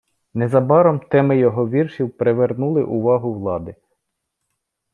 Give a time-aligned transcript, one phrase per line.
[0.33, 3.75] Незабаром теми його віршів привернули увагу влади.